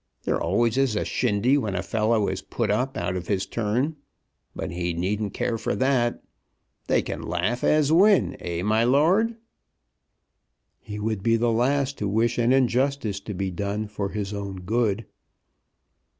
[0.23, 3.97] There always is a shindy when a fellow is put up out of his turn.
[4.55, 6.23] But he needn't care for that.
[6.87, 8.35] They can laugh as win.
[8.39, 9.35] Eh, my lord!"
[10.79, 14.61] "He would be the last to wish an injustice to be done for his own
[14.61, 15.05] good."